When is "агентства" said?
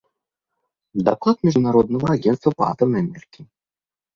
2.11-2.49